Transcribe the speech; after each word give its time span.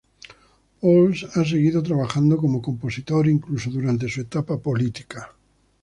Pauls 0.79 1.27
ha 1.37 1.45
seguido 1.45 1.83
trabajando 1.83 2.35
como 2.37 2.59
compositor 2.63 3.27
incluso 3.27 3.69
durante 3.69 4.09
su 4.09 4.21
etapa 4.21 4.57
política. 4.57 5.35